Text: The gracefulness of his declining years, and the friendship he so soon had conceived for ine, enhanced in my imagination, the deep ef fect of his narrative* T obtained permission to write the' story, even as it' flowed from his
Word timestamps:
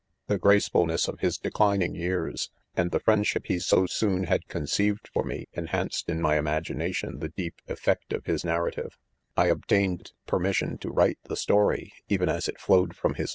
The 0.25 0.39
gracefulness 0.39 1.07
of 1.07 1.19
his 1.19 1.37
declining 1.37 1.93
years, 1.93 2.49
and 2.75 2.89
the 2.89 2.99
friendship 2.99 3.43
he 3.45 3.59
so 3.59 3.85
soon 3.85 4.23
had 4.23 4.47
conceived 4.47 5.07
for 5.13 5.31
ine, 5.31 5.45
enhanced 5.53 6.09
in 6.09 6.19
my 6.19 6.39
imagination, 6.39 7.19
the 7.19 7.29
deep 7.29 7.61
ef 7.67 7.77
fect 7.77 8.11
of 8.11 8.25
his 8.25 8.43
narrative* 8.43 8.97
T 9.37 9.47
obtained 9.47 10.13
permission 10.25 10.79
to 10.79 10.89
write 10.89 11.19
the' 11.25 11.35
story, 11.45 11.93
even 12.09 12.29
as 12.29 12.47
it' 12.49 12.59
flowed 12.59 12.95
from 12.95 13.13
his 13.13 13.29